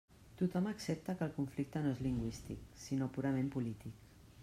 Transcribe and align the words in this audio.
Tothom 0.39 0.69
accepta 0.69 1.15
que 1.19 1.23
el 1.27 1.35
conflicte 1.35 1.83
no 1.85 1.93
és 1.97 2.01
lingüístic 2.07 2.67
sinó 2.87 3.13
purament 3.19 3.57
polític. 3.59 4.07